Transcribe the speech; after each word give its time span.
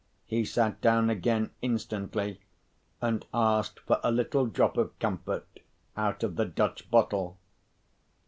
He 0.25 0.45
sat 0.45 0.81
down 0.81 1.11
again 1.11 1.51
instantly, 1.61 2.39
and 3.03 3.23
asked 3.35 3.79
for 3.81 3.99
a 4.03 4.11
little 4.11 4.47
drop 4.47 4.75
of 4.75 4.97
comfort 4.97 5.59
out 5.95 6.23
of 6.23 6.37
the 6.37 6.45
Dutch 6.45 6.89
bottle. 6.89 7.37